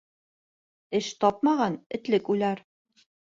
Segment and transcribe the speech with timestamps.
[0.99, 2.65] Эш тапмаған этлек уйлар.